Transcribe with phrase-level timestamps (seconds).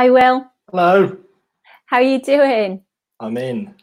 [0.00, 0.46] Hi, Will.
[0.70, 1.18] Hello.
[1.84, 2.80] How are you doing?
[3.20, 3.74] I'm in.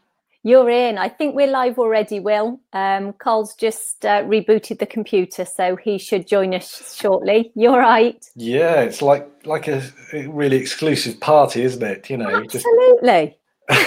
[0.42, 0.98] You're in.
[0.98, 2.60] I think we're live already, Will.
[2.74, 7.52] Um, Carl's just uh, rebooted the computer, so he should join us shortly.
[7.54, 8.26] You're right.
[8.36, 12.10] Yeah, it's like like a, a really exclusive party, isn't it?
[12.10, 13.38] You know, absolutely.
[13.70, 13.86] Just...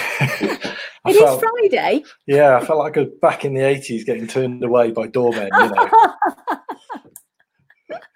[1.06, 2.04] It felt, is Friday.
[2.28, 5.50] Yeah, I felt like I was back in the 80s getting turned away by doormen,
[5.52, 5.90] you know.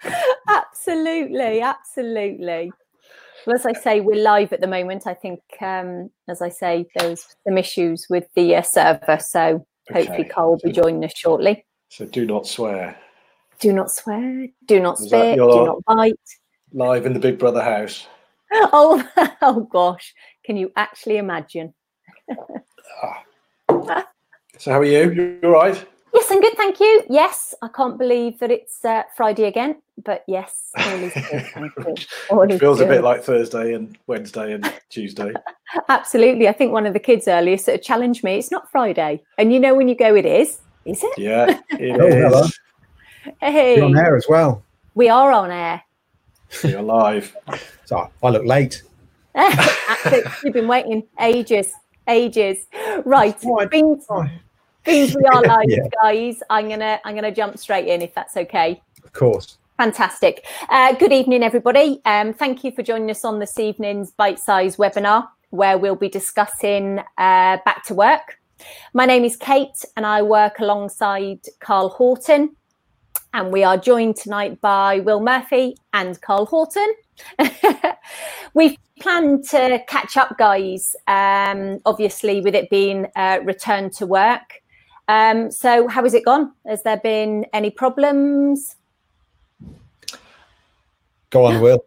[0.48, 2.70] absolutely, absolutely.
[3.46, 5.06] Well, as I say, we're live at the moment.
[5.06, 10.04] I think, um, as I say, there's some issues with the uh, server, so okay.
[10.04, 11.66] hopefully Carl will be joining us shortly.
[11.90, 12.96] So do not swear.
[13.60, 14.48] Do not swear.
[14.66, 15.36] Do not Is spit.
[15.36, 16.14] Do not bite.
[16.72, 18.06] Live in the Big Brother house.
[18.56, 19.02] Oh,
[19.42, 20.14] oh gosh!
[20.44, 21.74] Can you actually imagine?
[24.58, 25.10] so how are you?
[25.10, 25.88] You all right?
[26.14, 27.02] Yes, I'm good, thank you.
[27.10, 31.46] Yes, I can't believe that it's uh, Friday again, but yes, all is good.
[31.52, 31.94] Thank you.
[32.30, 32.88] All it feels good.
[32.88, 35.32] a bit like Thursday and Wednesday and Tuesday.
[35.88, 36.46] Absolutely.
[36.46, 38.36] I think one of the kids earlier sort of challenged me.
[38.36, 40.60] It's not Friday, and you know when you go, it is.
[40.84, 41.18] Is it?
[41.18, 42.00] Yeah, it
[42.32, 42.60] oh, is.
[43.40, 44.62] Hey, You're on air as well.
[44.94, 45.82] We are on air.
[46.62, 47.34] You're live.
[47.86, 48.82] So I look late.
[50.44, 51.72] You've been waiting ages
[52.08, 52.66] ages.
[53.04, 53.36] Right.
[53.70, 54.06] Beans,
[54.84, 55.86] beans we are live, yeah.
[56.02, 56.42] guys.
[56.50, 58.82] I'm gonna I'm gonna jump straight in if that's okay.
[59.02, 59.58] Of course.
[59.76, 60.46] Fantastic.
[60.68, 62.00] Uh, good evening, everybody.
[62.04, 66.08] Um, thank you for joining us on this evening's bite size webinar where we'll be
[66.08, 68.38] discussing uh, back to work.
[68.92, 72.56] My name is Kate and I work alongside Carl Horton.
[73.32, 76.94] And we are joined tonight by Will Murphy and Carl Horton.
[78.54, 84.62] We've planned to catch up, guys, um, obviously, with it being uh, return to work.
[85.08, 86.52] Um, so, how has it gone?
[86.66, 88.76] Has there been any problems?
[91.30, 91.84] Go on, Will.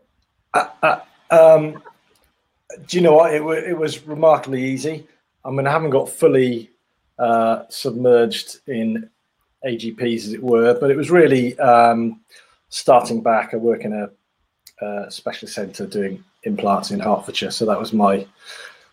[0.54, 1.00] Uh, uh,
[1.32, 1.82] um,
[2.86, 3.34] do you know what?
[3.34, 5.08] It, w- it was remarkably easy.
[5.46, 6.70] I mean, I haven't got fully
[7.18, 9.10] uh, submerged in
[9.66, 12.20] AGPs, as it were, but it was really um,
[12.70, 13.54] starting back.
[13.54, 17.52] I work in a uh, specialist centre doing implants in Hertfordshire.
[17.52, 18.28] So that was my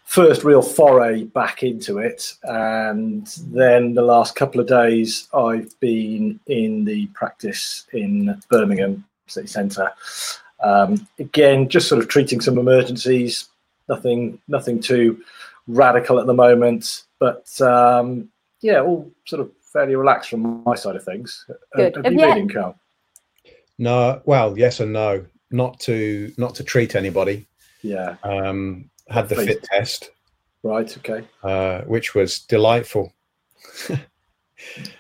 [0.05, 2.35] first real foray back into it.
[2.45, 9.47] And then the last couple of days, I've been in the practice in Birmingham City
[9.47, 9.91] Centre.
[10.63, 13.49] Um, again, just sort of treating some emergencies.
[13.89, 15.23] Nothing, nothing too
[15.67, 20.97] radical at the moment, but um, yeah, all sort of fairly relaxed from my side
[20.97, 21.45] of things.
[21.75, 21.97] Good.
[21.97, 22.79] Have, have you been in, Carl?
[23.79, 27.47] No, well, yes and no not to not to treat anybody.
[27.83, 28.17] Yeah.
[28.23, 30.11] Um, had the fit test.
[30.63, 30.97] Right.
[30.99, 31.27] Okay.
[31.43, 33.13] Uh, which was delightful.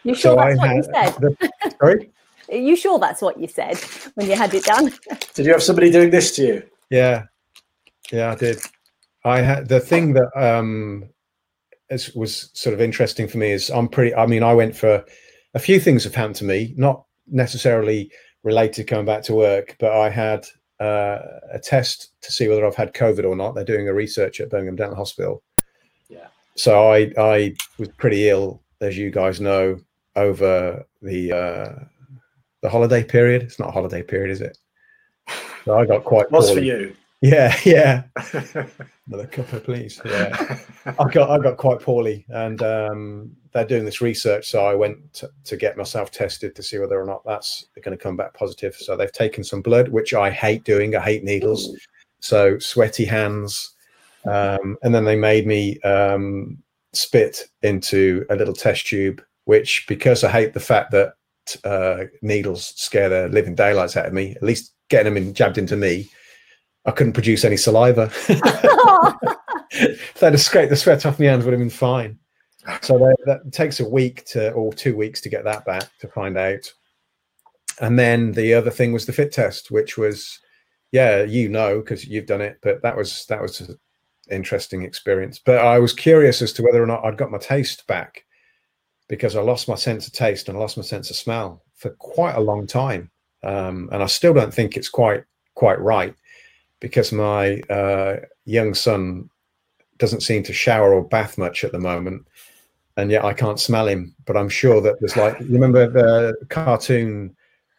[0.02, 1.10] you sure so that's I what you said?
[1.20, 1.50] The,
[1.80, 2.10] sorry.
[2.50, 3.78] Are you sure that's what you said
[4.14, 4.92] when you had it done?
[5.34, 6.62] did you have somebody doing this to you?
[6.90, 7.24] Yeah.
[8.12, 8.60] Yeah, I did.
[9.24, 11.08] I had the thing that um
[11.88, 14.14] is, was sort of interesting for me is I'm pretty.
[14.14, 15.04] I mean, I went for
[15.54, 18.10] a few things have happened to me, not necessarily
[18.42, 20.46] related to coming back to work, but I had
[20.84, 23.54] uh, a test to see whether I've had COVID or not.
[23.54, 25.42] They're doing a research at Birmingham Dental Hospital.
[26.08, 26.26] Yeah.
[26.56, 29.78] So I I was pretty ill, as you guys know,
[30.16, 31.84] over the uh,
[32.60, 33.42] the holiday period.
[33.42, 34.58] It's not a holiday period, is it?
[35.64, 36.30] So I got quite.
[36.30, 36.94] What's for you?
[37.24, 38.02] Yeah, yeah.
[39.06, 39.98] Another cuppa, please.
[40.04, 44.50] Yeah, I got I got quite poorly, and um, they're doing this research.
[44.50, 47.96] So I went to, to, get myself tested to see whether or not that's going
[47.96, 48.74] to come back positive.
[48.74, 50.94] So they've taken some blood, which I hate doing.
[50.94, 51.74] I hate needles.
[52.20, 53.70] So sweaty hands,
[54.26, 56.58] um, and then they made me um,
[56.92, 59.24] spit into a little test tube.
[59.46, 61.14] Which, because I hate the fact that
[61.64, 65.56] uh, needles scare the living daylights out of me, at least getting them in, jabbed
[65.56, 66.10] into me
[66.86, 68.10] I couldn't produce any saliva.
[69.70, 72.18] if they'd have scraped the sweat off my hands, would have been fine.
[72.82, 76.08] So that, that takes a week to or two weeks to get that back to
[76.08, 76.72] find out.
[77.80, 80.38] And then the other thing was the fit test, which was,
[80.92, 83.76] yeah, you know, because you've done it, but that was that was an
[84.30, 85.40] interesting experience.
[85.44, 88.24] But I was curious as to whether or not I'd got my taste back
[89.08, 91.90] because I lost my sense of taste and I lost my sense of smell for
[91.90, 93.10] quite a long time,
[93.42, 95.24] um, and I still don't think it's quite
[95.56, 96.14] quite right
[96.84, 99.30] because my uh, young son
[99.96, 102.26] doesn't seem to shower or bath much at the moment,
[102.98, 104.14] and yet I can't smell him.
[104.26, 107.34] But I'm sure that there's like you remember the cartoon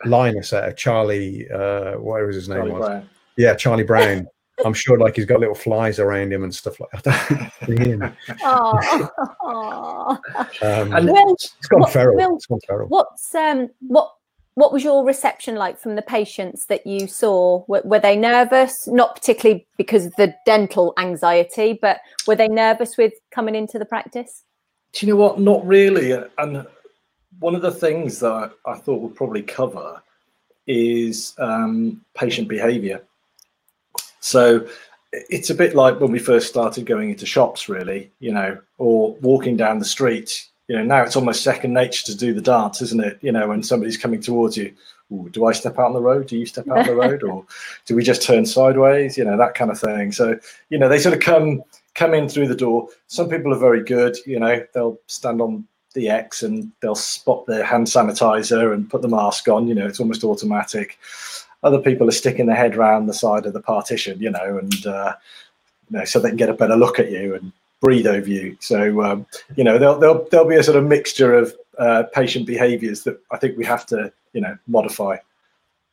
[0.06, 2.88] Linus at uh, Charlie, uh, whatever his name Charlie was.
[2.88, 3.10] Brown.
[3.38, 4.28] Yeah, Charlie Brown.
[4.66, 7.52] I'm sure like he's got little flies around him and stuff like that.
[8.44, 10.18] oh,
[10.64, 12.16] um, and well, it's gone what, feral.
[12.16, 12.88] Well, it's gone feral.
[12.88, 14.16] What's um what
[14.56, 17.64] what was your reception like from the patients that you saw?
[17.68, 18.88] Were, were, they nervous?
[18.88, 23.86] Not particularly because of the dental anxiety, but were they nervous with coming into the
[23.86, 24.44] practice?
[24.94, 25.40] Do you know what?
[25.40, 26.14] Not really.
[26.38, 26.66] And
[27.40, 30.02] one of the things that I thought we'd probably cover
[30.68, 33.04] is um, patient behaviour.
[34.22, 34.68] So
[35.12, 39.16] it's a bit like when we first started going into shops, really, you know, or
[39.16, 40.48] walking down the street.
[40.68, 43.20] You know, now it's almost second nature to do the dance, isn't it?
[43.22, 44.74] You know, when somebody's coming towards you,
[45.12, 46.28] Ooh, do I step out on the road?
[46.28, 47.46] Do you step out on the road, or
[47.86, 49.18] do we just turn sideways?
[49.18, 50.12] You know, that kind of thing.
[50.12, 50.40] So,
[50.70, 51.62] you know, they sort of come
[51.94, 52.90] come in through the door.
[53.08, 54.18] Some people are very good.
[54.26, 59.04] You know, they'll stand on the X and they'll spot the hand sanitizer and put
[59.04, 59.68] the mask on.
[59.68, 60.98] You know, it's almost automatic
[61.66, 64.86] other people are sticking their head around the side of the partition, you know, and
[64.86, 65.16] uh,
[65.90, 67.52] you know, so they can get a better look at you and
[67.86, 68.58] breathe over you.
[68.60, 72.46] So um, you know, there'll, there'll there'll be a sort of mixture of uh, patient
[72.48, 75.18] behaviours that I think we have to you know modify.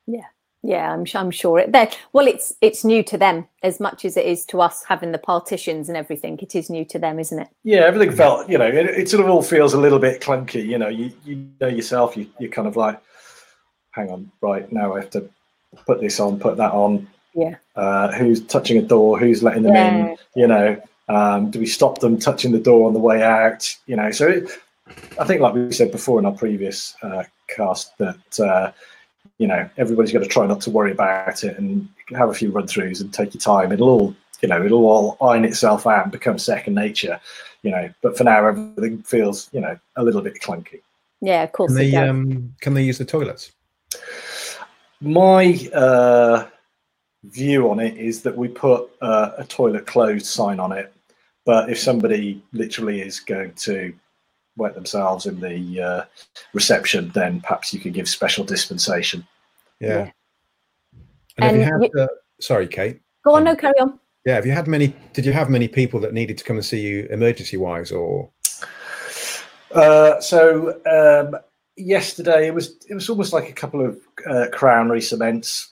[0.06, 0.28] Yeah.
[0.64, 1.72] Yeah, I'm, I'm sure it.
[1.72, 5.10] There, well, it's it's new to them as much as it is to us having
[5.10, 6.38] the partitions and everything.
[6.40, 7.48] It is new to them, isn't it?
[7.64, 10.64] Yeah, everything felt, you know, it, it sort of all feels a little bit clunky.
[10.64, 12.96] You know, you you know yourself, you you're kind of like,
[13.90, 15.28] hang on, right now I have to
[15.84, 17.08] put this on, put that on.
[17.34, 17.56] Yeah.
[17.74, 19.18] Uh, who's touching a door?
[19.18, 19.96] Who's letting them yeah.
[19.96, 20.16] in?
[20.36, 20.80] You know,
[21.12, 23.74] um, do we stop them touching the door on the way out?
[23.86, 24.50] You know, so it,
[25.18, 28.72] I think, like we said before in our previous uh, cast, that uh,
[29.38, 32.50] you know everybody's got to try not to worry about it and have a few
[32.50, 33.72] run throughs and take your time.
[33.72, 37.20] It'll all, you know, it'll all iron itself out and become second nature.
[37.62, 40.80] You know, but for now, everything feels, you know, a little bit clunky.
[41.20, 41.68] Yeah, of course.
[41.68, 43.52] Can they, um, can they use the toilets?
[45.02, 46.46] my uh,
[47.24, 50.92] view on it is that we put uh, a toilet closed sign on it.
[51.44, 53.92] But if somebody literally is going to
[54.56, 56.04] wet themselves in the uh,
[56.52, 59.26] reception, then perhaps you could give special dispensation.
[59.80, 60.10] Yeah.
[61.38, 62.08] And, and have you had, uh,
[62.40, 63.00] sorry, Kate.
[63.24, 63.98] Go on, no, carry on.
[64.24, 64.94] Yeah, have you had many?
[65.14, 68.30] Did you have many people that needed to come and see you emergency wise, or?
[69.72, 71.40] Uh, so um,
[71.76, 73.98] yesterday it was it was almost like a couple of
[74.28, 75.70] uh, crown recements.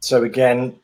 [0.00, 0.78] So again,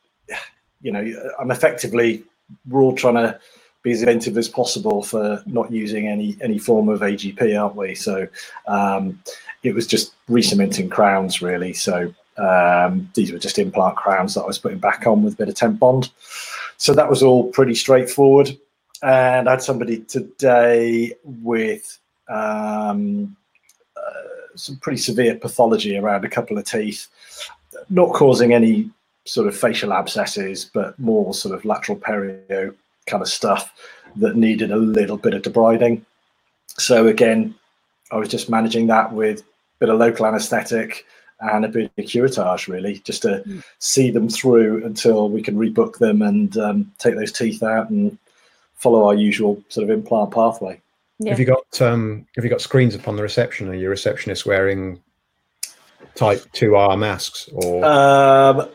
[0.82, 2.22] you know, I'm effectively
[2.68, 3.40] we're all trying to
[3.86, 7.94] be as inventive as possible for not using any any form of AGP, aren't we?
[7.94, 8.26] So
[8.66, 9.22] um,
[9.62, 11.72] it was just re-cementing crowns really.
[11.72, 15.36] So um, these were just implant crowns that I was putting back on with a
[15.36, 16.10] bit of temp bond.
[16.78, 18.58] So that was all pretty straightforward.
[19.04, 21.96] And I had somebody today with
[22.28, 23.36] um,
[24.56, 27.06] some pretty severe pathology around a couple of teeth,
[27.88, 28.90] not causing any
[29.26, 32.74] sort of facial abscesses, but more sort of lateral perio
[33.06, 33.72] kind of stuff
[34.16, 36.02] that needed a little bit of debriding.
[36.78, 37.54] So again,
[38.10, 39.44] I was just managing that with a
[39.80, 41.04] bit of local anaesthetic
[41.40, 43.62] and a bit of curettage, really, just to mm.
[43.78, 48.16] see them through until we can rebook them and um, take those teeth out and
[48.74, 50.80] follow our usual sort of implant pathway.
[51.18, 51.30] Yeah.
[51.30, 53.68] Have you got um, have you got screens upon the reception?
[53.68, 55.00] Are your receptionists wearing
[56.14, 57.84] type two R masks or?
[57.84, 58.68] Um,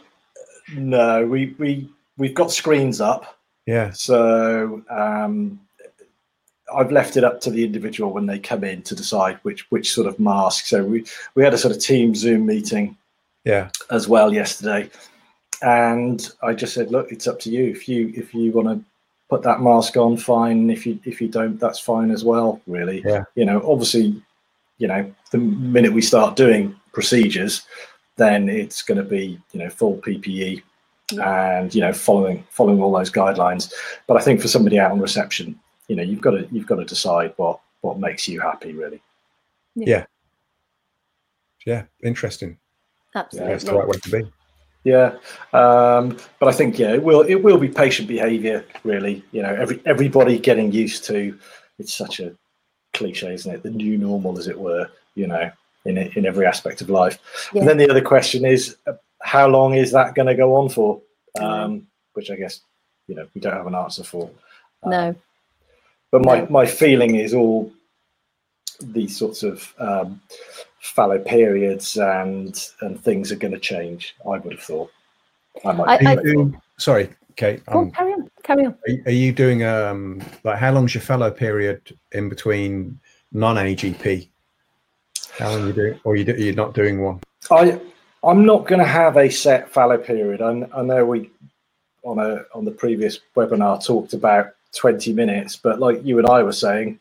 [0.75, 3.37] no, we we we've got screens up.
[3.71, 3.91] Yeah.
[3.91, 5.59] So um,
[6.75, 9.93] I've left it up to the individual when they come in to decide which which
[9.93, 10.65] sort of mask.
[10.65, 12.97] So we we had a sort of team Zoom meeting.
[13.45, 13.69] Yeah.
[13.89, 14.89] As well yesterday,
[15.63, 17.65] and I just said, look, it's up to you.
[17.65, 18.85] If you if you want to
[19.31, 23.01] put that mask on fine if you if you don't that's fine as well really
[23.05, 24.21] yeah you know obviously
[24.77, 27.61] you know the minute we start doing procedures
[28.17, 30.61] then it's going to be you know full ppe
[31.13, 33.71] and you know following following all those guidelines
[34.07, 36.75] but i think for somebody out on reception you know you've got to you've got
[36.75, 39.01] to decide what what makes you happy really
[39.75, 40.05] yeah
[41.65, 42.57] yeah, interesting
[43.15, 44.31] absolutely that's the right way to be
[44.83, 45.17] yeah,
[45.53, 49.23] um, but I think yeah, it will it will be patient behaviour really.
[49.31, 51.37] You know, every everybody getting used to.
[51.77, 52.35] It's such a
[52.93, 53.63] cliche, isn't it?
[53.63, 54.89] The new normal, as it were.
[55.13, 55.51] You know,
[55.85, 57.19] in in every aspect of life.
[57.53, 57.59] Yeah.
[57.59, 60.69] And then the other question is, uh, how long is that going to go on
[60.69, 61.01] for?
[61.39, 62.61] Um, which I guess
[63.07, 64.29] you know we don't have an answer for.
[64.83, 65.15] Um, no.
[66.11, 66.47] But my no.
[66.49, 67.71] my feeling is all
[68.81, 70.21] these sorts of um,
[70.79, 74.15] fallow periods and and things are going to change.
[74.25, 74.91] I would have thought.
[75.65, 76.05] I might.
[76.05, 77.61] I, doing, sorry, Kate.
[77.67, 78.31] Um, oh, carry on.
[78.43, 78.75] Carry on.
[78.87, 82.99] Are, are, you doing um like how long's your fallow period in between
[83.31, 84.27] non-AGP?
[85.37, 87.21] How long are you doing, or you do, you're not doing one?
[87.49, 87.79] I
[88.23, 90.41] I'm not going to have a set fallow period.
[90.41, 91.29] I, I know we
[92.03, 96.43] on a on the previous webinar talked about 20 minutes, but like you and I
[96.43, 96.99] were saying,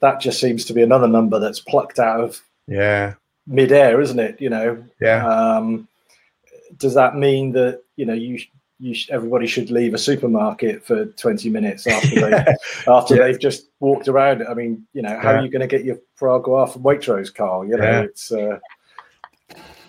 [0.00, 3.14] that just seems to be another number that's plucked out of yeah
[3.46, 4.40] mid-air, isn't it?
[4.40, 4.84] You know.
[5.00, 5.26] Yeah.
[5.26, 5.88] Um,
[6.78, 8.38] does that mean that you know you
[8.80, 12.54] you sh- everybody should leave a supermarket for 20 minutes after they
[12.88, 13.22] after Yeah.
[13.24, 14.44] they've just walked around?
[14.48, 15.38] I mean, you know, how Yeah.
[15.38, 17.66] are you going to get your Prague from Waitrose, Carl?
[17.66, 18.00] You know, Yeah.
[18.00, 18.58] it's uh,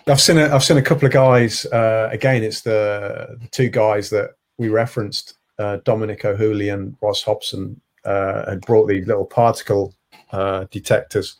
[0.06, 1.64] I've seen a, I've seen a couple of guys.
[1.66, 7.22] Uh, again, it's the, the two guys that we referenced, uh, Dominic O'Hooley and Ross
[7.22, 9.94] Hobson, uh, had brought these little particle
[10.32, 11.36] uh, detectors,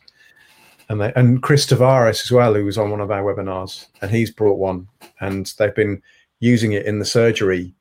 [0.89, 4.09] and they, and Chris Tavares as well, who was on one of our webinars, and
[4.09, 4.87] he's brought one,
[5.21, 6.01] and they've been
[6.39, 7.73] using it in the surgery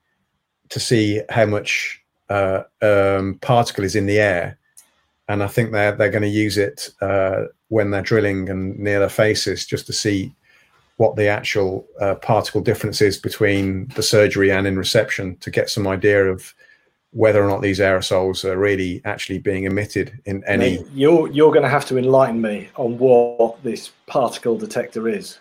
[0.68, 4.58] to see how much uh, um, particle is in the air,
[5.28, 8.98] and I think they're they're going to use it uh, when they're drilling and near
[8.98, 10.34] their faces just to see
[10.96, 15.68] what the actual uh, particle difference is between the surgery and in reception to get
[15.68, 16.54] some idea of
[17.10, 20.78] whether or not these aerosols are really actually being emitted in any.
[20.78, 25.38] mate, you're you're going to have to enlighten me on what this particle detector is.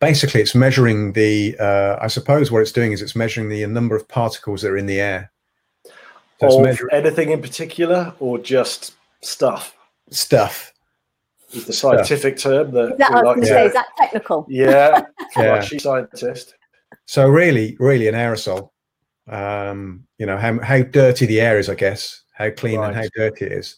[0.00, 1.56] Basically, it's measuring the.
[1.58, 4.76] Uh, I suppose what it's doing is it's measuring the number of particles that are
[4.76, 5.32] in the air.
[6.40, 9.74] So measuring anything in particular, or just stuff?
[10.10, 10.72] stuff.
[11.52, 13.72] Is the scientific term that, Is that, we I was like to to- say, is
[13.72, 14.46] that technical?
[14.48, 15.04] Yeah,
[15.36, 15.52] Yeah.
[15.52, 16.54] like she's scientist.
[17.06, 18.70] So really, really an aerosol.
[19.28, 23.04] Um, you know how how dirty the air is, I guess, how clean and how
[23.14, 23.76] dirty it is.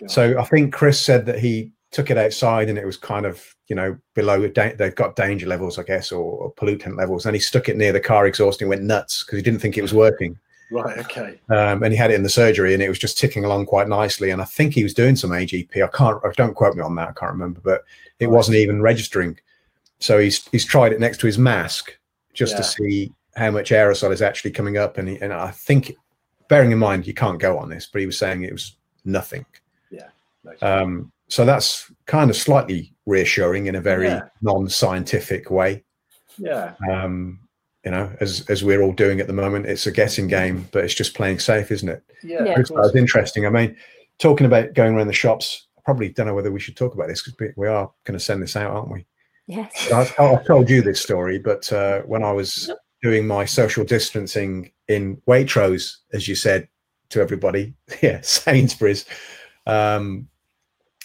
[0.00, 0.10] God.
[0.10, 3.44] So I think Chris said that he took it outside and it was kind of
[3.68, 7.26] you know below da- they've got danger levels, I guess, or, or pollutant levels.
[7.26, 9.76] And he stuck it near the car exhaust and went nuts because he didn't think
[9.76, 10.38] it was working.
[10.72, 10.98] Right.
[10.98, 11.40] Okay.
[11.50, 13.88] Um, and he had it in the surgery and it was just ticking along quite
[13.88, 14.30] nicely.
[14.30, 15.82] And I think he was doing some AGP.
[15.82, 17.10] I can't, don't quote me on that.
[17.10, 17.84] I can't remember, but
[18.18, 19.38] it wasn't even registering.
[19.98, 21.96] So he's he's tried it next to his mask
[22.34, 24.98] just to see how much aerosol is actually coming up.
[24.98, 25.96] And he, and I think,
[26.48, 29.44] bearing in mind you can't go on this, but he was saying it was nothing.
[30.44, 30.54] No.
[30.60, 34.22] Um, so that's kind of slightly reassuring in a very Yeah.
[34.42, 35.84] non-scientific way.
[36.36, 36.74] yeah.
[36.90, 37.38] Um,
[37.84, 40.84] you know, as as we're all doing at the moment, it's a guessing game, but
[40.84, 42.02] it's just playing safe, isn't it?
[42.22, 42.44] Yeah.
[42.44, 42.60] Yeah.
[42.60, 43.46] of that was interesting.
[43.46, 43.76] I mean,
[44.18, 47.08] talking about going around the shops, I probably don't know whether we should talk about
[47.08, 49.06] this because we are going to send this out, aren't we?
[49.46, 49.90] Yes.
[49.92, 52.70] I've, I've told you this story, but uh, when I was
[53.02, 56.68] doing my social distancing in Waitrose, as you said
[57.10, 59.04] to everybody, yeah, Sainsbury's,
[59.66, 60.28] um,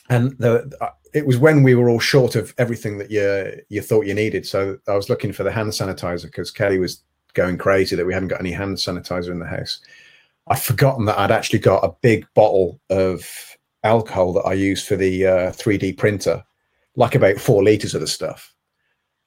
[0.09, 3.81] and the, uh, it was when we were all short of everything that you you
[3.81, 4.45] thought you needed.
[4.45, 7.01] So I was looking for the hand sanitizer because Kelly was
[7.33, 9.79] going crazy that we hadn't got any hand sanitizer in the house.
[10.47, 13.27] I'd forgotten that I'd actually got a big bottle of
[13.83, 16.43] alcohol that I use for the uh, 3D printer,
[16.95, 18.53] like about four liters of the stuff.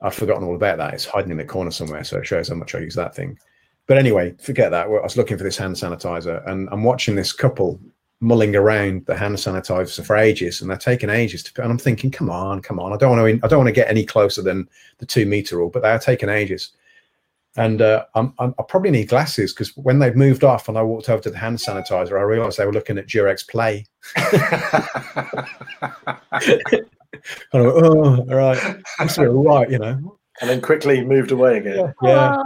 [0.01, 0.95] I'd forgotten all about that.
[0.95, 3.39] It's hiding in the corner somewhere, so it shows how much I use that thing.
[3.87, 4.87] But anyway, forget that.
[4.87, 7.81] I was looking for this hand sanitizer, and I'm watching this couple
[8.21, 11.63] mulling around the hand sanitizer for ages, and they're taking ages to.
[11.63, 12.93] And I'm thinking, come on, come on.
[12.93, 13.45] I don't want to.
[13.45, 15.99] I don't want to get any closer than the two meter rule, but they are
[15.99, 16.71] taking ages.
[17.57, 20.83] And uh, I'm, I'm, I probably need glasses because when they've moved off and I
[20.83, 23.87] walked over to the hand sanitizer, I realized they were looking at Durex Play.
[27.53, 30.19] And I went, oh, all right, that's all right, you know.
[30.41, 31.93] and then quickly moved away again.
[32.03, 32.37] Yeah,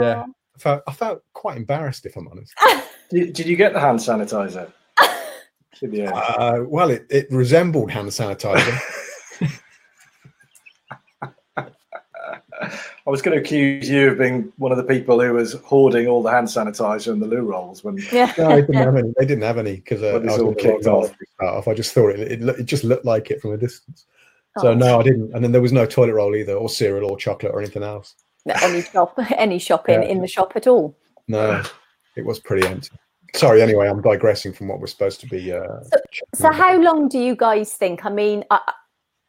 [0.00, 0.24] yeah.
[0.24, 2.52] I felt, I felt quite embarrassed, if I'm honest.
[3.10, 4.72] Did, did you get the hand sanitizer?
[5.82, 6.04] In the?
[6.14, 8.78] Uh, well, it, it resembled hand sanitizer.
[11.82, 16.06] I was going to accuse you of being one of the people who was hoarding
[16.06, 18.32] all the hand sanitizer and the loo rolls when Yeah.
[18.36, 19.12] no, they didn't have any.
[19.18, 21.04] They didn't have any because uh, I was all all kicked kicked off.
[21.10, 21.18] off.
[21.18, 21.68] to start off.
[21.68, 24.04] I just thought it, it, it just looked like it from a distance.
[24.58, 24.74] So Oh.
[24.74, 25.32] no, I didn't.
[25.34, 28.14] And then there was no toilet roll either, or cereal, or chocolate, or anything else.
[28.62, 30.08] any shop, any shopping Yeah.
[30.08, 30.96] in the shop at all.
[31.26, 31.62] No,
[32.16, 32.90] it was pretty empty.
[33.34, 33.62] Sorry.
[33.62, 35.52] Anyway, I'm digressing from what we're supposed to be.
[35.52, 35.80] Uh,
[36.34, 38.04] So, chatting how long do you guys think?
[38.04, 38.72] I mean, I,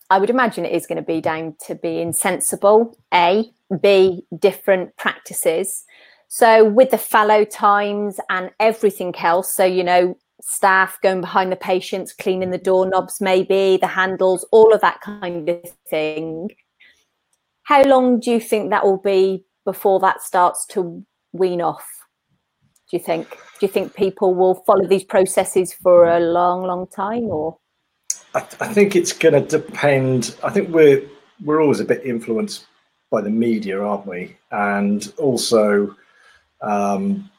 [0.10, 2.98] I would imagine it is going to be down to being sensible.
[3.14, 5.86] A, B, different practices.
[6.28, 11.58] So, with the fallow times and everything else, so you know, staff going behind the
[11.58, 16.50] patients, cleaning the doorknobs, maybe the handles, all of that kind of thing.
[17.64, 21.88] How long do you think that will be before that starts to wean off?
[22.92, 23.30] Do you think?
[23.30, 27.58] Do you think people will follow these processes for a long, long time, or
[28.36, 30.36] I, I think it's going to depend.
[30.44, 31.08] I think we're
[31.42, 32.66] we're always a bit influenced
[33.10, 34.36] by the media, aren't we?
[34.52, 35.96] And also,
[36.62, 37.30] um,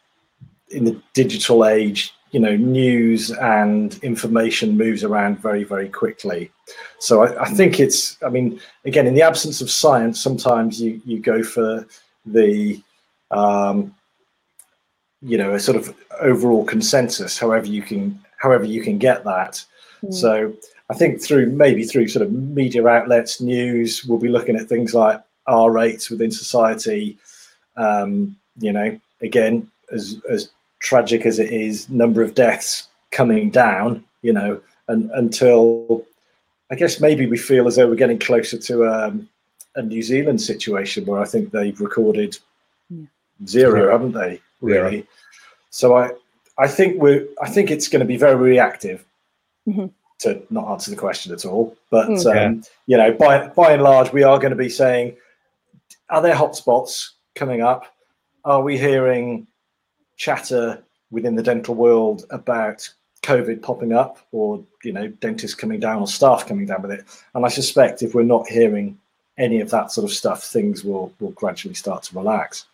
[0.70, 6.50] in the digital age, you know, news and information moves around very, very quickly.
[6.98, 8.16] So I, I think it's.
[8.24, 11.86] I mean, again, in the absence of science, sometimes you you go for
[12.24, 12.82] the
[13.30, 13.94] um,
[15.22, 19.64] you know a sort of overall consensus however you can however you can get that
[20.02, 20.12] Hmm.
[20.12, 20.52] so
[20.90, 24.94] I think through maybe through sort of media outlets, news, we'll be looking at things
[24.94, 27.16] like R rates within society.
[27.76, 30.50] Um, you know, again, as as
[30.80, 34.04] tragic as it is, number of deaths coming down.
[34.22, 36.04] You know, and until
[36.70, 39.28] I guess maybe we feel as though we're getting closer to um,
[39.76, 42.38] a New Zealand situation where I think they've recorded
[42.90, 43.06] yeah.
[43.46, 44.40] zero, haven't they?
[44.62, 44.96] Really.
[44.98, 45.02] Yeah.
[45.70, 46.12] So I
[46.58, 49.04] I think we're I think it's going to be very reactive.
[49.68, 49.86] Mm-hmm
[50.22, 51.76] to not answer the question at all.
[51.90, 52.46] But mm.
[52.46, 55.16] um, you know, by by and large, we are going to be saying,
[56.08, 57.92] are there hotspots coming up?
[58.44, 59.46] Are we hearing
[60.16, 62.88] chatter within the dental world about
[63.22, 67.04] COVID popping up, or you know, dentists coming down or staff coming down with it?
[67.34, 68.98] And I suspect if we're not hearing
[69.38, 72.66] any of that sort of stuff, things will will gradually start to relax.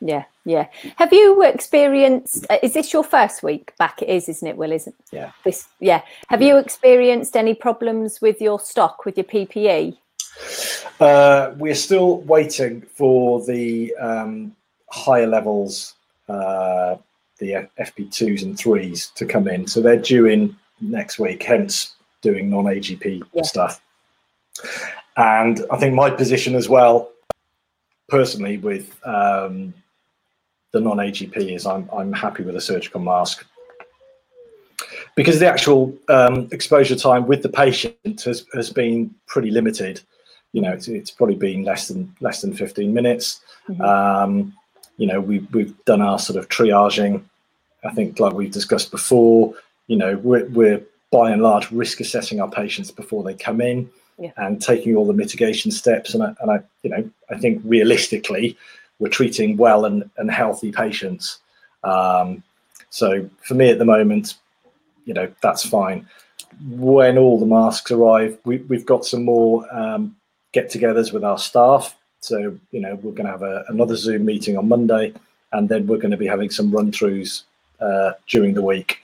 [0.00, 0.68] Yeah, yeah.
[0.96, 2.46] Have you experienced?
[2.48, 4.00] Uh, is this your first week back?
[4.02, 4.56] It is, isn't it?
[4.56, 4.96] Will, isn't?
[5.12, 5.32] Yeah.
[5.44, 6.02] This, yeah.
[6.28, 9.98] Have you experienced any problems with your stock with your PPE?
[10.98, 14.56] Uh, we're still waiting for the um,
[14.90, 15.94] higher levels,
[16.28, 16.96] uh,
[17.38, 19.66] the FFP2s and threes to come in.
[19.66, 21.42] So they're due in next week.
[21.42, 23.42] Hence, doing non-AGP yeah.
[23.42, 23.80] stuff.
[25.16, 27.10] And I think my position as well,
[28.08, 29.74] personally, with um,
[30.72, 33.44] the non-AGP is I'm I'm happy with a surgical mask
[35.14, 40.00] because the actual um, exposure time with the patient has, has been pretty limited.
[40.52, 43.40] You know, it's, it's probably been less than less than 15 minutes.
[43.68, 43.82] Mm-hmm.
[43.82, 44.54] Um,
[44.96, 47.22] you know, we we've done our sort of triaging.
[47.84, 49.54] I think, like we've discussed before,
[49.86, 53.90] you know, we're, we're by and large risk assessing our patients before they come in
[54.18, 54.32] yeah.
[54.36, 56.12] and taking all the mitigation steps.
[56.12, 58.56] And I, and I, you know, I think realistically,
[59.00, 61.40] we're treating well and, and healthy patients.
[61.82, 62.42] Um,
[62.90, 64.36] so for me at the moment,
[65.06, 66.06] you know, that's fine.
[66.68, 70.14] When all the masks arrive, we, we've got some more um,
[70.52, 71.96] get-togethers with our staff.
[72.20, 75.14] So you know, we're going to have a, another Zoom meeting on Monday,
[75.52, 77.44] and then we're going to be having some run-throughs
[77.80, 78.98] uh, during the week.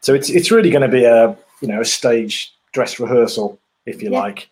[0.00, 4.02] So it's it's really going to be a you know a stage dress rehearsal, if
[4.02, 4.20] you yeah.
[4.20, 4.48] like,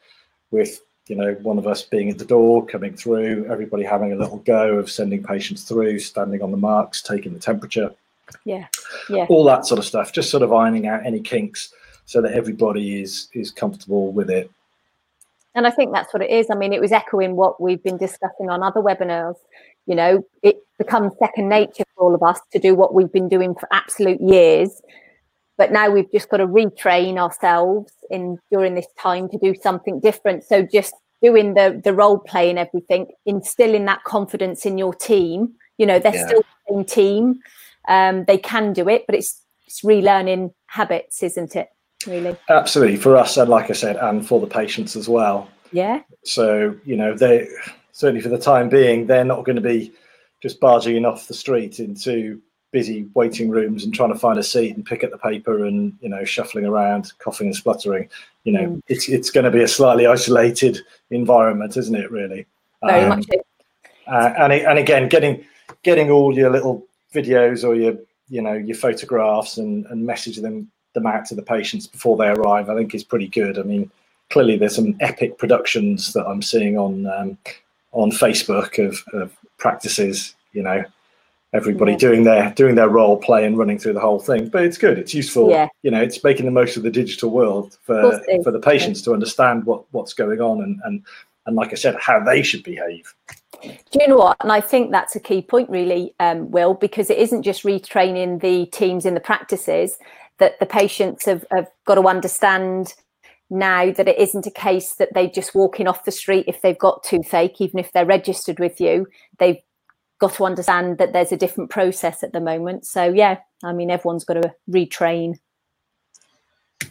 [0.50, 4.16] with you know, one of us being at the door, coming through, everybody having a
[4.16, 7.92] little go of sending patients through, standing on the marks, taking the temperature.
[8.44, 8.68] Yeah.
[9.08, 9.26] Yeah.
[9.28, 13.02] All that sort of stuff, just sort of ironing out any kinks so that everybody
[13.02, 14.48] is is comfortable with it.
[15.56, 16.46] And I think that's what it is.
[16.48, 19.34] I mean, it was echoing what we've been discussing on other webinars.
[19.86, 23.28] You know, it becomes second nature for all of us to do what we've been
[23.28, 24.80] doing for absolute years
[25.60, 30.00] but now we've just got to retrain ourselves in during this time to do something
[30.00, 34.94] different so just doing the the role play and everything instilling that confidence in your
[34.94, 35.54] team.
[35.78, 36.26] You know they're yeah.
[36.26, 37.40] still the same team.
[37.88, 41.68] Um, they can do it but it's it's relearning habits isn't it
[42.06, 42.36] really?
[42.48, 42.96] Absolutely.
[42.96, 45.48] For us and like i said and for the patients as well.
[45.72, 46.02] Yeah.
[46.24, 47.48] So you know they
[47.92, 49.92] certainly for the time being they're not going to be
[50.42, 52.40] just barging off the street into
[52.72, 55.92] busy waiting rooms and trying to find a seat and pick up the paper and
[56.00, 58.08] you know shuffling around coughing and spluttering
[58.44, 58.82] you know mm.
[58.88, 62.46] it's it's going to be a slightly isolated environment isn't it really?
[62.82, 63.26] Very um, much
[64.06, 65.44] uh, and and again getting
[65.82, 67.96] getting all your little videos or your
[68.28, 72.26] you know your photographs and and messaging them them out to the patients before they
[72.28, 73.58] arrive i think is pretty good.
[73.58, 73.90] I mean
[74.30, 77.38] clearly there's some epic productions that i'm seeing on um,
[77.92, 80.84] on facebook of, of practices you know
[81.52, 81.98] everybody yeah.
[81.98, 84.48] doing their doing their role play and running through the whole thing.
[84.48, 84.98] But it's good.
[84.98, 85.50] It's useful.
[85.50, 85.68] Yeah.
[85.82, 89.12] you know it's making the most of the digital world for for the patients to
[89.12, 91.04] understand what what's going on and and
[91.46, 93.14] and like i said how they should behave.
[93.62, 94.36] Do you know what?
[94.40, 98.40] And i think that's a key point really um, will because it isn't just retraining
[98.40, 99.98] the teams in the practices
[100.38, 102.94] that the patients have, have got to understand
[103.50, 106.78] now that it isn't a case that they just walking off the street if they've
[106.78, 109.06] got toothache even if they're registered with you.
[109.38, 109.58] They've
[110.20, 112.86] got to understand that there's a different process at the moment.
[112.86, 115.34] So yeah, I mean everyone's got to retrain.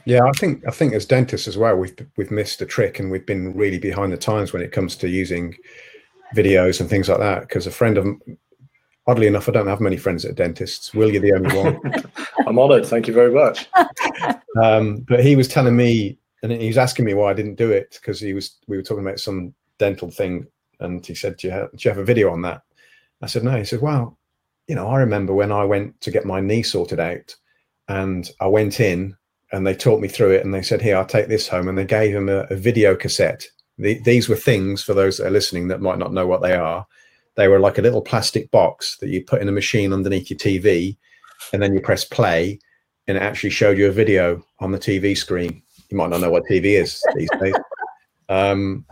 [0.06, 3.10] Yeah, I think I think as dentists as well, we've we've missed a trick and
[3.10, 5.56] we've been really behind the times when it comes to using
[6.36, 7.42] videos and things like that.
[7.42, 8.08] Because a friend of
[9.08, 10.94] oddly enough, I don't have many friends at dentists.
[10.94, 12.04] Will, you're the only one.
[12.48, 12.86] I'm honoured.
[12.86, 13.68] Thank you very much.
[14.62, 17.72] um, but he was telling me, and he was asking me why I didn't do
[17.72, 20.48] it because he was we were talking about some dental thing,
[20.80, 22.64] and he said, "Do you have, do you have a video on that?"
[23.22, 23.58] I said, no.
[23.58, 24.18] He said, well,
[24.68, 27.36] you know, I remember when I went to get my knee sorted out
[27.88, 29.16] and I went in
[29.52, 31.68] and they taught me through it and they said, here, I'll take this home.
[31.68, 33.48] And they gave him a, a video cassette.
[33.78, 36.54] The, these were things for those that are listening that might not know what they
[36.54, 36.86] are.
[37.36, 40.40] They were like a little plastic box that you put in a machine underneath your
[40.40, 40.98] TV
[41.52, 42.60] and then you press play
[43.08, 45.64] and it actually showed you a video on the TV screen.
[45.90, 47.56] you might not know what TV is these days.
[48.32, 48.86] Um,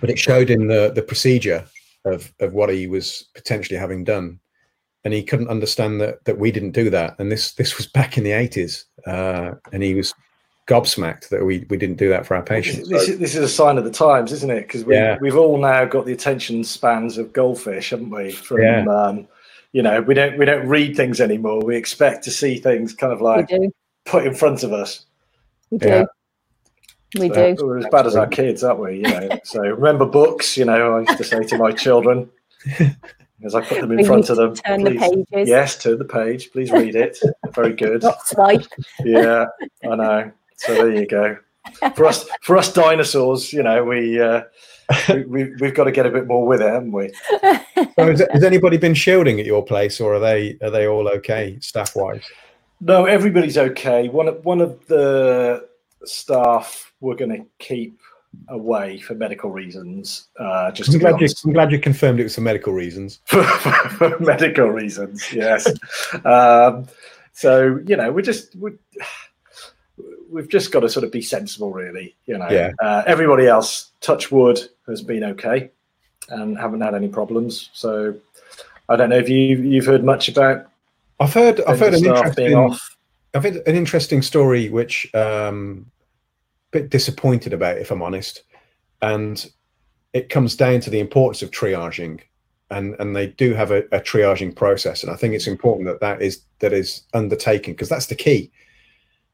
[0.00, 1.66] but it showed him the the procedure
[2.06, 4.38] of of what he was potentially having done,
[5.04, 7.16] and he couldn't understand that that we didn't do that.
[7.18, 10.14] And this this was back in the eighties, uh, and he was
[10.66, 12.88] gobsmacked that we we didn't do that for our patients.
[12.88, 14.62] This, is, this is a sign of the times, isn't it?
[14.62, 15.16] Because we, Yeah.
[15.20, 18.32] we've all now got the attention spans of goldfish, haven't we?
[18.32, 18.84] From Yeah.
[18.86, 19.28] um,
[19.72, 21.60] you know, we don't we don't read things anymore.
[21.60, 23.48] We expect to see things kind of like
[24.06, 25.04] put in front of us.
[25.70, 25.88] We do.
[25.88, 26.04] Yeah.
[27.14, 27.66] We So do.
[27.66, 28.96] We're as bad as our kids, aren't we?
[28.96, 29.28] You know.
[29.44, 30.56] so remember books.
[30.56, 32.28] You know, I used to say to my children
[33.44, 34.54] as I put them in We front of them.
[34.54, 35.48] to turn the pages.
[35.48, 36.50] Yes, turn the page.
[36.52, 37.18] Please read it.
[37.52, 38.02] Very good.
[38.04, 38.66] Not swipe.
[39.04, 39.46] Yeah,
[39.84, 40.32] I know.
[40.56, 41.38] So there you go.
[41.94, 44.42] For us, for us dinosaurs, you know, we, uh,
[45.08, 47.12] we, we we've got to get a bit more with it, haven't we?
[47.98, 51.08] So has, has anybody been shielding at your place, or are they are they all
[51.08, 52.22] okay staff wise?
[52.80, 54.08] No, everybody's okay.
[54.08, 55.68] One of one of the
[56.08, 58.00] staff we're going to keep
[58.48, 60.28] away for medical reasons.
[60.38, 61.28] Uh, just I'm glad, you.
[61.44, 63.20] I'm glad you confirmed it was for medical reasons.
[63.26, 65.32] for, for medical reasons.
[65.32, 65.66] Yes.
[66.24, 66.86] um,
[67.32, 68.72] so you know, we're just we,
[70.30, 72.16] we've just got to sort of be sensible, really.
[72.26, 72.72] You know, Yeah.
[72.82, 75.70] uh, everybody else, touch wood, has been okay
[76.28, 77.70] and haven't had any problems.
[77.72, 78.14] So
[78.88, 80.66] I don't know if you you've heard much about
[81.20, 82.76] I've heard I've heard an interesting.
[83.34, 85.86] I've had an interesting story, which um,
[86.76, 88.42] bit disappointed about, if I'm honest,
[89.02, 89.50] and
[90.12, 92.20] it comes down to the importance of triaging,
[92.70, 96.00] and and they do have a, a triaging process, and I think it's important that
[96.00, 98.50] that is that is undertaken because that's the key.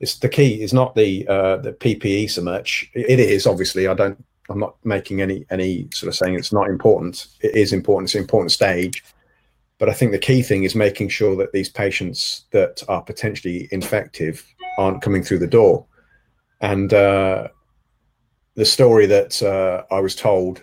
[0.00, 2.90] It's the key is not the uh, the PPE so much.
[2.94, 3.86] It is obviously.
[3.86, 4.22] I don't.
[4.48, 7.26] I'm not making any any sort of saying it's not important.
[7.40, 8.08] It is important.
[8.08, 9.02] It's an important stage.
[9.78, 13.68] But I think the key thing is making sure that these patients that are potentially
[13.72, 14.46] infective
[14.78, 15.86] aren't coming through the door.
[16.62, 17.48] And uh,
[18.54, 20.62] the story that uh, I was told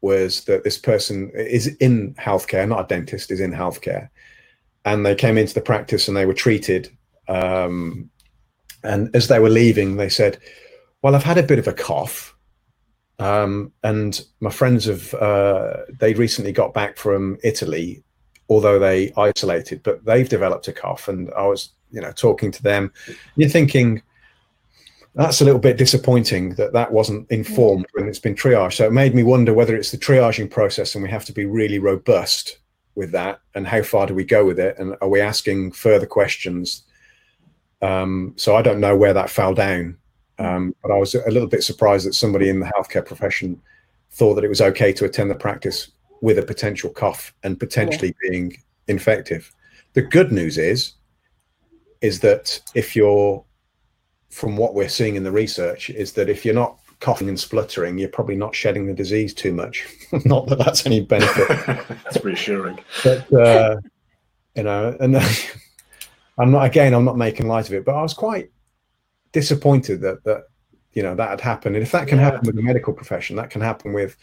[0.00, 4.08] was that this person is in healthcare, not a dentist, is in healthcare.
[4.84, 6.88] And they came into the practice and they were treated.
[7.28, 8.08] Um,
[8.82, 10.38] and as they were leaving, they said,
[11.02, 12.34] Well, I've had a bit of a cough.
[13.18, 18.02] Um, and my friends have, uh, they recently got back from Italy
[18.50, 21.08] although they isolated, but they've developed a cough.
[21.08, 22.92] And I was, you know, talking to them.
[23.36, 24.02] You're thinking
[25.14, 28.74] that's a little bit disappointing that that wasn't informed when it's been triaged.
[28.74, 31.46] So it made me wonder whether it's the triaging process and we have to be
[31.46, 32.58] really robust
[32.94, 33.40] with that.
[33.54, 34.78] And how far do we go with it?
[34.78, 36.84] And are we asking further questions?
[37.82, 39.96] Um, so I don't know where that fell down.
[40.38, 43.60] Um, but I was a little bit surprised that somebody in the healthcare profession
[44.12, 45.90] thought that it was okay to attend the practice
[46.22, 48.56] with a potential cough and potentially being
[48.88, 49.52] infective.
[49.92, 50.94] The good news is,
[52.00, 53.44] is that if you're,
[54.30, 57.98] from what we're seeing in the research, is that if you're not coughing and spluttering,
[57.98, 59.86] you're probably not shedding the disease too much.
[60.24, 61.48] not that that's any benefit,
[62.04, 62.78] That's reassuring.
[63.02, 63.76] but uh,
[64.54, 65.16] you know, and
[66.38, 68.50] I'm not again, I'm not making light of it, but I was quite
[69.32, 70.44] disappointed that that
[70.92, 71.76] you know that had happened.
[71.76, 72.24] And if that can Yeah.
[72.24, 74.16] happen with the medical profession, that can happen with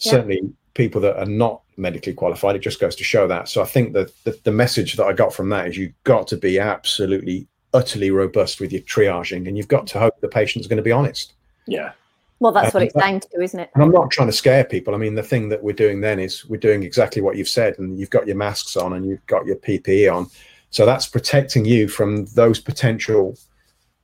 [0.00, 0.12] Yeah.
[0.12, 0.40] certainly
[0.74, 2.56] people that are not medically qualified.
[2.56, 3.48] It just goes to show that.
[3.48, 6.26] So I think that the, the message that I got from that is you've got
[6.28, 10.66] to be absolutely, utterly robust with your triaging, and you've got to hope the patient's
[10.68, 11.34] going to be honest.
[11.66, 11.92] Yeah.
[12.38, 13.70] Well, that's what it's down to, isn't it?
[13.74, 14.94] And I'm not trying to scare people.
[14.94, 17.78] I mean, the thing that we're doing then is we're doing exactly what you've said,
[17.78, 20.26] and you've got your masks on and you've got your PPE on.
[20.70, 23.38] So that's protecting you from those potential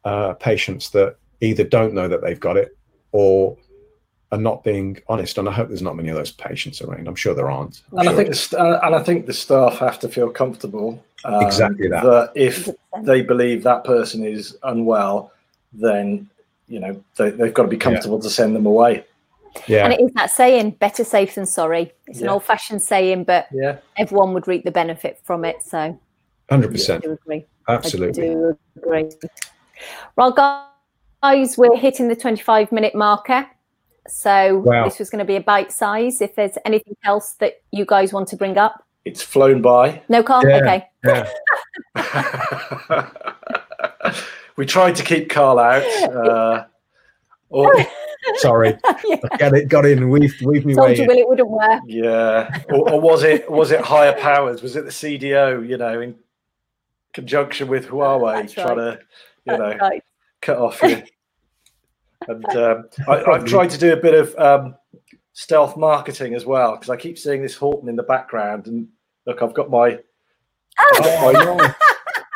[0.05, 2.77] uh, patients that either don't know that they've got it
[3.11, 3.57] or
[4.33, 5.37] are not being honest.
[5.39, 7.07] And I hope there's not many of those patients around.
[7.07, 7.83] I'm sure there aren't.
[7.93, 10.31] I'm And I think the st- uh, and I think the staff have to feel
[10.31, 11.05] comfortable.
[11.25, 12.33] um, Exactly that.
[12.35, 12.69] if
[13.03, 15.31] they believe that person is unwell,
[15.73, 16.29] then
[16.67, 19.05] you know they, they've got to be comfortable to send them away.
[19.67, 21.93] yeah, And it is that saying, better safe than sorry.
[22.07, 23.79] It's an old fashioned saying, but Yeah.
[23.99, 25.63] everyone would reap the benefit from it.
[25.63, 25.99] So
[26.49, 27.45] hundred I percent, do agree.
[27.69, 28.23] I absolutely.
[28.23, 29.11] do agree.
[30.17, 30.33] Well,
[31.23, 33.47] guys, we're hitting the 25 minute marker.
[34.09, 34.85] So Wow.
[34.85, 36.21] this was going to be a bite size.
[36.21, 40.03] If there's anything else that you guys want to bring up, It's flown by.
[40.09, 40.47] no, Carl.
[40.49, 40.57] Yeah.
[40.57, 40.89] Okay.
[41.05, 41.29] Yeah,
[44.57, 45.83] we tried to keep Carl out.
[46.13, 46.65] Uh,
[47.49, 47.75] or,
[48.37, 49.17] sorry, yeah.
[49.39, 51.09] got it, got in, weaved, weaved me way Told you, in.
[51.09, 51.81] Will, it wouldn't work.
[51.87, 54.63] yeah, or, or was it was it higher powers?
[54.63, 55.69] Was it the CDO?
[55.69, 56.15] You know, in
[57.13, 58.99] conjunction with Huawei, That's trying to
[59.45, 60.03] you know Right.
[60.41, 61.03] cut off you.
[62.29, 64.75] And um, I, I've tried to do a bit of um,
[65.33, 68.89] stealth marketing as well because I keep seeing this Horton in the background, and
[69.27, 69.99] look, I've got my,
[70.79, 71.75] Oh, no.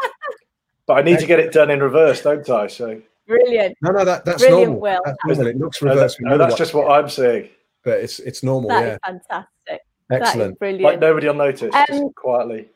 [0.87, 2.67] but I need to get it done in reverse, don't I?
[2.67, 3.77] So Brilliant.
[3.83, 4.81] No, no, that, that's Brilliant, normal.
[4.81, 5.01] Will.
[5.05, 5.47] That's normal.
[5.49, 7.49] It looks No, that- no, that's just what I'm saying.
[7.83, 8.69] but it's it's normal.
[8.71, 9.81] That yeah, is fantastic.
[10.11, 10.61] excellent.
[10.61, 11.73] That is Like nobody will notice.
[11.73, 12.69] just Um, quietly.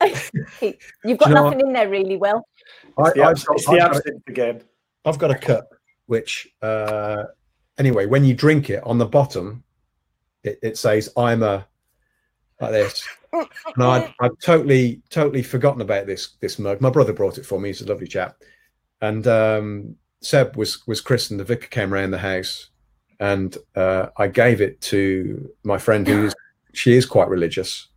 [0.02, 2.42] You've got Do you know nothing in there really, Will.
[2.98, 4.62] I, It's the, I've, abs- got, it's the I've, got a, absinthe again.
[5.04, 5.68] I've got a cup
[6.06, 7.24] which, uh,
[7.78, 9.64] anyway, when you drink it on the bottom,
[10.44, 11.66] it, it says "I'm a"
[12.60, 13.04] like this.
[13.32, 16.80] And I'd, I'd totally, totally forgotten about this this mug.
[16.80, 17.70] My brother brought it for me.
[17.70, 18.36] He's a lovely chap.
[19.00, 21.40] And um, Seb was was christened.
[21.40, 22.70] The vicar came around the house,
[23.20, 26.34] and uh, I gave it to my friend who's
[26.74, 27.88] she is quite religious,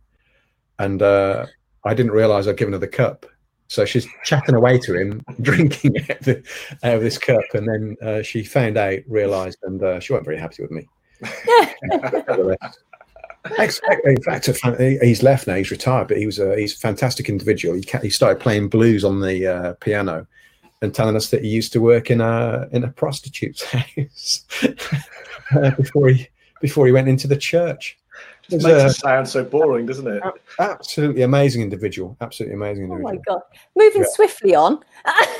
[0.78, 1.46] and uh,
[1.84, 3.26] I didn't realise I'd given her the cup.
[3.68, 6.42] So she's chatting away to him, drinking out, the,
[6.82, 10.26] out of this cup, and then uh, she found out, realised, and uh, she wasn't
[10.26, 10.88] very happy with me.
[14.04, 15.54] In fact, he- he's left now.
[15.54, 17.74] He's retired, but he was a he's a fantastic individual.
[17.76, 20.26] He he started playing blues on the uh, piano,
[20.82, 24.44] and telling us that he used to work in a in a prostitute's house
[25.54, 26.28] uh, before he
[26.60, 27.98] before he went into the church.
[28.50, 30.22] It makes a it sound so boring, doesn't it?
[30.60, 32.16] absolutely amazing individual.
[32.20, 33.10] Absolutely amazing individual.
[33.10, 33.40] Oh my god.
[33.76, 34.08] Moving Yeah.
[34.12, 34.78] swiftly on.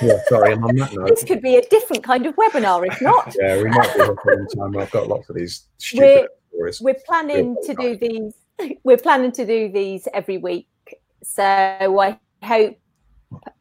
[0.03, 3.01] Yeah, sorry, and on that note, this could be a different kind of webinar, if
[3.01, 3.35] not.
[3.41, 4.77] yeah, we might be here for a time.
[4.77, 6.81] I've got lots of these stupid We're- stories.
[6.81, 8.35] We're planning to do these.
[8.85, 10.69] We're planning to do these every week.
[11.23, 12.77] So I hope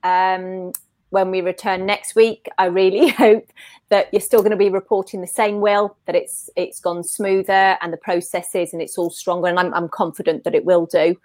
[0.04, 0.72] um,
[1.10, 3.48] when we return next week, I really hope
[3.89, 7.78] that you're still going to be reporting the same will that it's it's gone smoother
[7.82, 9.48] and the processes and it's all stronger.
[9.48, 11.15] And I'm, I'm confident that it will do.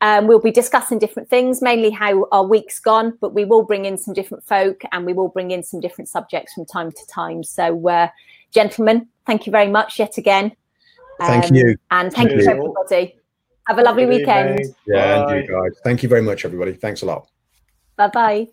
[0.00, 3.86] Um, we'll be discussing different things, mainly how our week's gone, but we will bring
[3.86, 7.06] in some different folk and we will bring in some different subjects from time to
[7.06, 7.42] time.
[7.42, 8.08] So, uh,
[8.50, 10.52] gentlemen, thank you very much yet again.
[11.20, 11.76] Thank Um, you.
[11.90, 13.16] And thank you, everybody.
[13.68, 14.60] Have a lovely Good weekend.
[14.60, 14.74] evening.
[14.86, 15.34] Yeah, Bye.
[15.36, 15.80] and you guys.
[15.82, 16.74] Thank you very much, everybody.
[16.74, 17.28] Thanks a lot.
[17.96, 18.48] Bye bye.